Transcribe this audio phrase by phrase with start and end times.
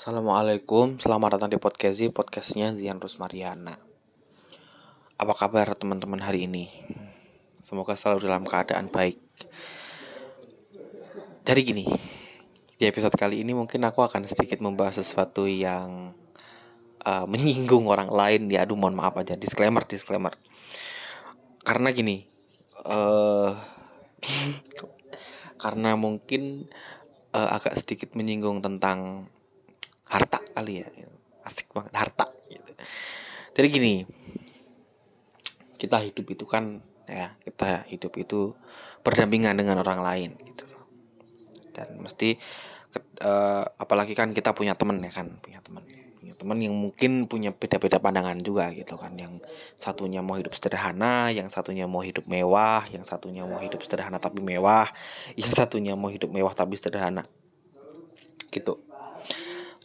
[0.00, 3.76] Assalamualaikum, selamat datang di podcast podcastnya Zian Rusmariana.
[5.20, 6.72] Apa kabar teman-teman hari ini?
[7.60, 9.20] Semoga selalu dalam keadaan baik.
[11.44, 11.84] Jadi gini,
[12.80, 16.16] di episode kali ini mungkin aku akan sedikit membahas sesuatu yang
[17.04, 18.48] uh, menyinggung orang lain.
[18.48, 20.32] Ya, aduh mohon maaf aja, disclaimer, disclaimer.
[21.60, 22.24] Karena gini,
[22.88, 23.52] uh,
[25.60, 26.72] karena mungkin
[27.36, 29.28] uh, agak sedikit menyinggung tentang
[30.10, 30.88] harta kali ya
[31.46, 32.70] asik banget harta gitu.
[33.56, 33.94] jadi gini
[35.80, 38.52] kita hidup itu kan ya kita hidup itu
[39.00, 40.68] berdampingan dengan orang lain gitu
[41.72, 42.36] dan mesti
[43.22, 45.84] uh, apalagi kan kita punya temen ya kan punya temen.
[46.20, 49.16] Punya temen yang mungkin punya beda-beda pandangan juga gitu kan.
[49.16, 49.40] Yang
[49.72, 54.44] satunya mau hidup sederhana yang satunya mau hidup mewah yang satunya mau hidup sederhana tapi
[54.44, 54.88] mewah
[55.32, 57.24] yang satunya mau hidup mewah tapi sederhana
[58.50, 58.82] gitu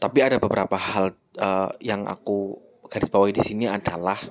[0.05, 4.21] tapi ada beberapa hal uh, yang aku garis bawahi di sini adalah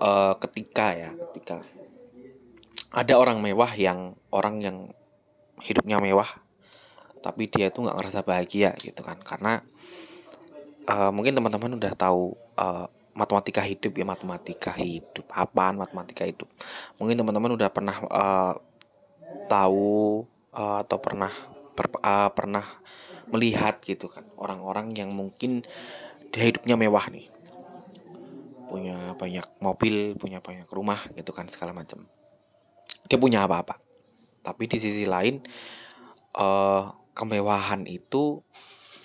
[0.00, 1.60] uh, ketika ya, ketika
[2.88, 4.76] ada orang mewah yang orang yang
[5.60, 6.40] hidupnya mewah,
[7.20, 9.60] tapi dia itu nggak ngerasa bahagia gitu kan, karena
[10.88, 15.28] uh, mungkin teman-teman udah tahu uh, matematika hidup ya matematika hidup.
[15.28, 16.48] Apaan matematika hidup?
[16.96, 18.54] Mungkin teman-teman udah pernah uh,
[19.52, 20.24] tahu
[20.56, 22.66] uh, atau pernah per, uh, pernah
[23.30, 25.62] melihat gitu kan orang-orang yang mungkin
[26.34, 27.30] dia hidupnya mewah nih.
[28.66, 32.02] Punya banyak mobil punya banyak rumah gitu kan segala macam.
[33.06, 33.78] Dia punya apa-apa.
[34.42, 35.38] Tapi di sisi lain
[36.34, 38.42] uh, kemewahan itu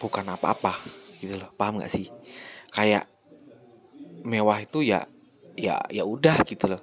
[0.02, 0.82] bukan apa-apa
[1.22, 1.54] gitu loh.
[1.54, 2.10] Paham gak sih?
[2.74, 3.06] Kayak
[4.26, 5.06] mewah itu ya
[5.54, 6.82] ya ya udah gitu loh.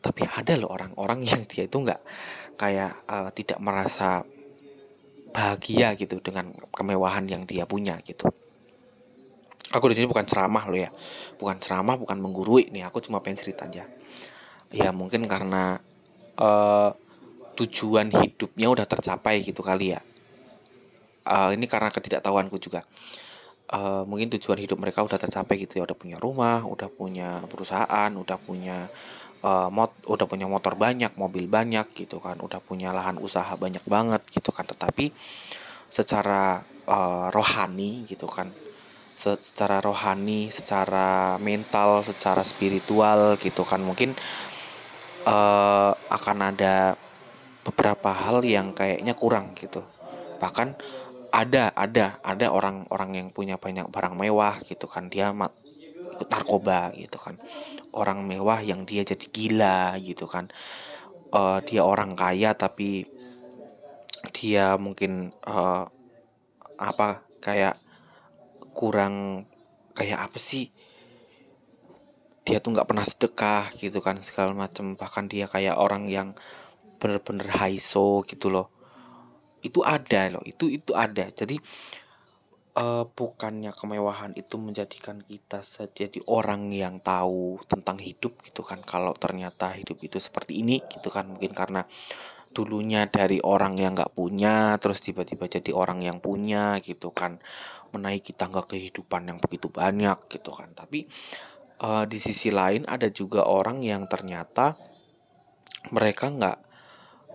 [0.00, 2.00] Tapi ada loh orang-orang yang dia itu nggak
[2.56, 4.24] kayak uh, tidak merasa
[5.30, 8.26] bahagia gitu dengan kemewahan yang dia punya gitu.
[9.70, 10.90] Aku di sini bukan ceramah lo ya,
[11.38, 12.90] bukan ceramah, bukan menggurui nih.
[12.90, 13.86] Aku cuma pengen cerita aja.
[14.74, 15.78] Ya mungkin karena
[16.34, 16.90] uh,
[17.54, 20.02] tujuan hidupnya udah tercapai gitu kali ya.
[21.22, 22.82] Uh, ini karena ketidaktahuanku juga.
[23.70, 28.10] Uh, mungkin tujuan hidup mereka udah tercapai gitu ya, udah punya rumah, udah punya perusahaan,
[28.10, 28.90] udah punya
[29.42, 33.82] uh, mot udah punya motor banyak, mobil banyak gitu kan, udah punya lahan usaha banyak
[33.84, 34.64] banget gitu kan.
[34.68, 35.12] Tetapi
[35.90, 38.52] secara uh, rohani gitu kan,
[39.16, 44.16] secara rohani, secara mental, secara spiritual gitu kan, mungkin
[45.26, 46.94] uh, akan ada
[47.60, 49.84] beberapa hal yang kayaknya kurang gitu.
[50.40, 50.76] Bahkan
[51.30, 55.30] ada ada ada orang-orang yang punya banyak barang mewah gitu kan dia
[56.28, 57.38] narkoba gitu kan.
[57.94, 60.50] Orang mewah yang dia jadi gila gitu kan.
[61.30, 63.06] Uh, dia orang kaya tapi
[64.34, 65.86] dia mungkin uh,
[66.76, 67.78] apa kayak
[68.74, 69.46] kurang
[69.94, 70.68] kayak apa sih?
[72.44, 76.34] Dia tuh nggak pernah sedekah gitu kan segala macam bahkan dia kayak orang yang
[77.00, 78.68] bener-bener haiso gitu loh.
[79.62, 81.30] Itu ada loh itu itu ada.
[81.30, 81.56] Jadi
[82.80, 85.60] uh, bukannya kemewahan itu menjadikan kita
[85.92, 88.80] jadi orang yang tahu tentang hidup gitu kan?
[88.80, 91.28] Kalau ternyata hidup itu seperti ini gitu kan?
[91.28, 91.84] Mungkin karena
[92.50, 97.38] dulunya dari orang yang nggak punya terus tiba-tiba jadi orang yang punya gitu kan?
[97.92, 100.72] Menaiki tangga kehidupan yang begitu banyak gitu kan?
[100.72, 101.04] Tapi
[101.84, 104.74] uh, di sisi lain ada juga orang yang ternyata
[105.92, 106.69] mereka nggak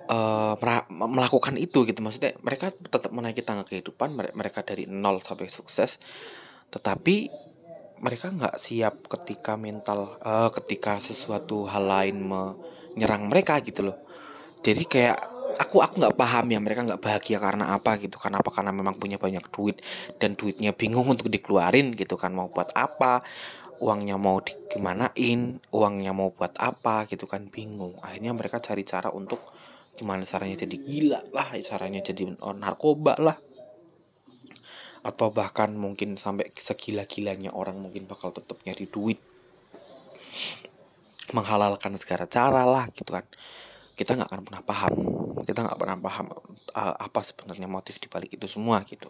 [0.10, 0.56] uh,
[0.90, 2.00] melakukan itu gitu.
[2.02, 5.98] Maksudnya mereka tetap menaiki tangga kehidupan mereka dari nol sampai sukses.
[6.70, 7.16] Tetapi
[8.00, 13.98] mereka nggak siap ketika mental uh, ketika sesuatu hal lain menyerang mereka gitu loh.
[14.66, 15.18] Jadi kayak
[15.56, 18.20] aku aku nggak paham ya mereka nggak bahagia karena apa gitu.
[18.20, 18.52] Karena apa?
[18.52, 19.80] Karena memang punya banyak duit
[20.20, 22.36] dan duitnya bingung untuk dikeluarin gitu kan.
[22.36, 23.24] Mau buat apa?
[23.80, 25.60] Uangnya mau digimanain?
[25.72, 27.48] Uangnya mau buat apa gitu kan?
[27.48, 28.00] Bingung.
[28.04, 29.40] Akhirnya mereka cari cara untuk
[29.96, 33.38] gimana caranya jadi gila lah caranya jadi narkoba lah.
[35.06, 39.20] Atau bahkan mungkin sampai segila-gilanya orang mungkin bakal tetap nyari duit.
[41.32, 43.24] Menghalalkan segala cara lah gitu kan.
[43.96, 44.94] Kita nggak akan pernah paham.
[45.46, 46.28] Kita nggak pernah paham
[46.74, 49.08] uh, apa sebenarnya motif dibalik itu semua gitu.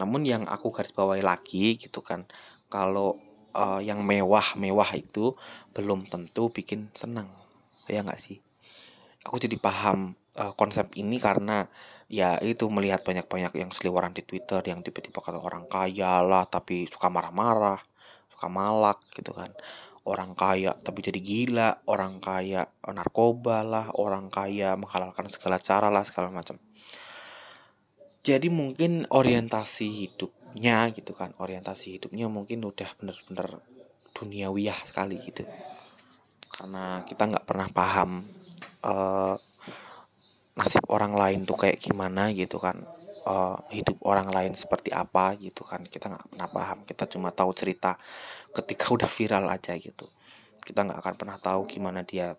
[0.00, 2.24] Namun yang aku garis bawahi lagi gitu kan
[2.72, 3.20] kalau
[3.52, 5.36] uh, yang mewah mewah itu
[5.76, 7.28] belum tentu bikin senang.
[7.88, 8.47] Ya nggak sih
[9.24, 11.66] aku jadi paham uh, konsep ini karena
[12.08, 16.88] ya itu melihat banyak-banyak yang seliwaran di Twitter yang tiba-tiba kata orang kaya lah tapi
[16.88, 17.80] suka marah-marah,
[18.32, 19.52] suka malak gitu kan.
[20.08, 26.00] Orang kaya tapi jadi gila, orang kaya narkoba lah, orang kaya menghalalkan segala cara lah
[26.06, 26.56] segala macam.
[28.24, 33.60] Jadi mungkin orientasi hidup hidupnya gitu kan orientasi hidupnya mungkin udah bener-bener
[34.16, 35.44] duniawiyah sekali gitu
[36.48, 38.24] karena kita nggak pernah paham
[38.84, 39.34] uh,
[40.58, 42.82] nasib orang lain tuh kayak gimana gitu kan.
[43.28, 45.84] Uh, hidup orang lain seperti apa gitu kan.
[45.84, 46.78] Kita nggak pernah paham.
[46.84, 47.94] Kita cuma tahu cerita
[48.52, 50.06] ketika udah viral aja gitu.
[50.62, 52.34] Kita nggak akan pernah tahu gimana dia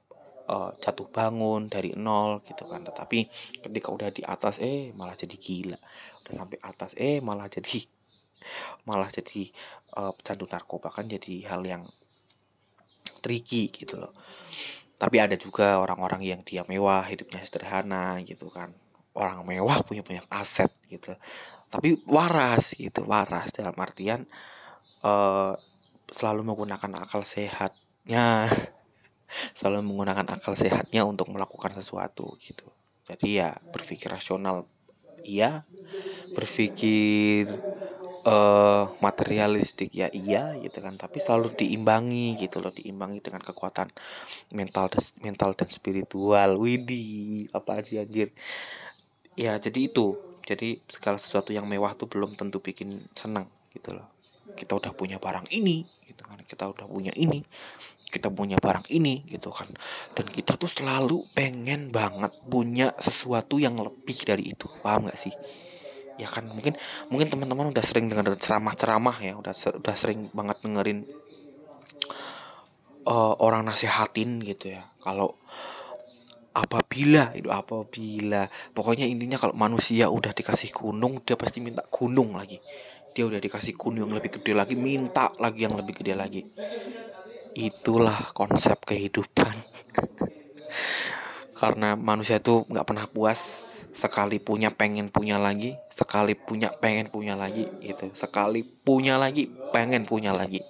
[0.50, 2.82] uh, jatuh bangun dari nol gitu kan.
[2.84, 3.20] Tetapi
[3.66, 5.80] ketika udah di atas eh malah jadi gila.
[6.26, 7.86] Udah sampai atas eh malah jadi
[8.88, 9.52] malah jadi
[10.00, 11.84] uh, pecandu narkoba kan jadi hal yang
[13.20, 14.16] tricky gitu loh
[15.00, 18.76] tapi ada juga orang-orang yang dia mewah hidupnya sederhana gitu kan.
[19.16, 21.16] Orang mewah punya banyak aset gitu.
[21.72, 23.56] Tapi waras gitu waras.
[23.56, 24.28] Dalam artian
[25.08, 25.56] uh,
[26.12, 28.46] selalu menggunakan akal sehatnya.
[29.58, 32.66] Selalu menggunakan akal sehatnya untuk melakukan sesuatu gitu.
[33.08, 34.66] Jadi ya berpikir rasional.
[35.22, 35.70] Iya
[36.34, 37.50] berpikir
[38.26, 43.92] uh, materialistik ya iya gitu kan tapi selalu diimbangi gitu loh diimbangi dengan kekuatan
[44.56, 46.60] mental mental dan spiritual.
[46.60, 48.32] Widih apa aja anjir.
[49.40, 54.08] Ya jadi itu jadi segala sesuatu yang mewah tuh belum tentu bikin senang gitu loh.
[54.58, 57.46] Kita udah punya barang ini gitu kan kita udah punya ini
[58.10, 59.70] kita punya barang ini gitu kan.
[60.18, 65.36] Dan kita tuh selalu pengen banget punya sesuatu yang lebih dari itu paham gak sih
[66.20, 66.76] ya kan mungkin
[67.08, 71.08] mungkin teman-teman udah sering dengar ceramah-ceramah ya udah udah sering banget dengerin
[73.10, 74.86] uh, orang nasihatin gitu ya.
[75.02, 75.34] Kalau
[76.50, 82.62] apabila itu apabila pokoknya intinya kalau manusia udah dikasih gunung dia pasti minta gunung lagi.
[83.10, 86.42] Dia udah dikasih gunung yang lebih gede lagi minta lagi yang lebih gede lagi.
[87.58, 89.56] Itulah konsep kehidupan.
[91.60, 97.34] Karena manusia itu nggak pernah puas sekali punya pengen punya lagi sekali punya pengen punya
[97.34, 100.62] lagi itu sekali punya lagi pengen punya lagi.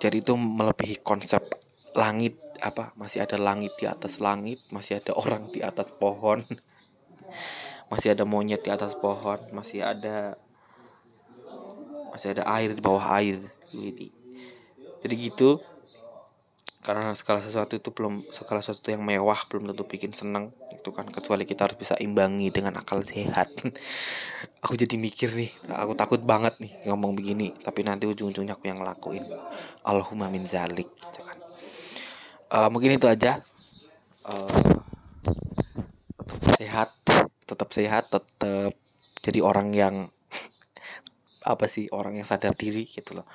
[0.00, 1.44] Jadi itu melebihi konsep
[1.92, 6.44] langit apa masih ada langit di atas langit masih ada orang di atas pohon
[7.90, 10.36] masih ada monyet di atas pohon masih ada
[12.12, 13.38] masih ada air di bawah air
[13.72, 14.12] gitu.
[15.00, 15.64] Jadi gitu
[16.80, 21.04] karena segala sesuatu itu belum segala sesuatu yang mewah belum tentu bikin seneng itu kan.
[21.08, 23.52] Kecuali kita harus bisa imbangi dengan akal sehat.
[24.64, 28.76] Aku jadi mikir nih aku takut banget nih ngomong begini tapi nanti ujung-ujungnya aku yang
[28.76, 29.24] ngelakuin.
[29.88, 30.84] Allahumma min zalik
[32.50, 33.40] uh, mungkin itu aja.
[34.20, 34.84] Uh,
[36.20, 36.88] tetap sehat
[37.48, 38.76] tetap sehat tetap
[39.24, 39.94] jadi orang yang
[41.52, 43.26] apa sih orang yang sadar diri gitu loh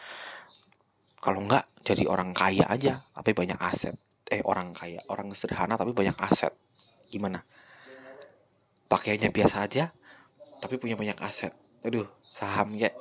[1.26, 3.98] kalau enggak jadi orang kaya aja tapi banyak aset.
[4.30, 6.54] Eh orang kaya orang sederhana tapi banyak aset.
[7.10, 7.42] Gimana?
[8.86, 9.90] Pakainya biasa aja
[10.62, 11.50] tapi punya banyak aset.
[11.82, 12.94] Aduh saham kayak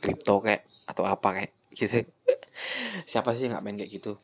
[0.00, 2.08] kripto kayak atau apa kayak gitu.
[3.04, 4.16] Siapa sih nggak main kayak gitu?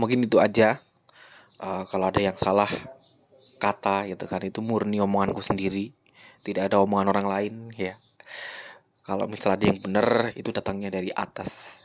[0.00, 0.80] Mungkin itu aja.
[1.60, 2.70] Uh, kalau ada yang salah
[3.58, 5.92] kata gitu kan itu murni omonganku sendiri.
[6.40, 8.00] Tidak ada omongan orang lain ya.
[9.04, 11.78] Kalau misalnya ada yang benar itu datangnya dari atas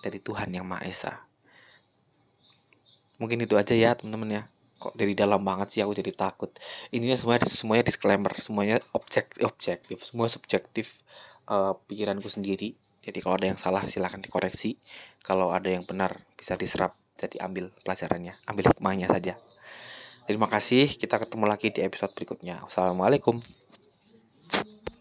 [0.00, 1.26] dari Tuhan yang Maha Esa.
[3.16, 4.42] Mungkin itu aja ya teman-teman ya.
[4.76, 6.52] Kok dari dalam banget sih aku jadi takut.
[6.92, 11.00] Ininya semuanya semuanya disclaimer, semuanya objek objektif, semua subjektif
[11.48, 12.76] uh, pikiranku sendiri.
[13.00, 14.76] Jadi kalau ada yang salah silahkan dikoreksi.
[15.24, 19.34] Kalau ada yang benar bisa diserap, jadi ambil pelajarannya, ambil hikmahnya saja.
[20.26, 22.66] Terima kasih, kita ketemu lagi di episode berikutnya.
[22.66, 23.40] Wassalamualaikum.